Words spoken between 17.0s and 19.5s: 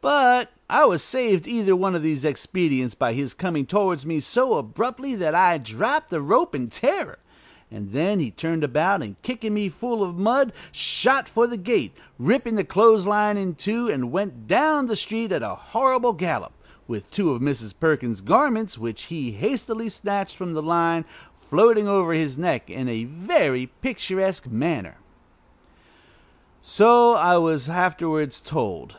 two of Mrs. Perkins' garments, which he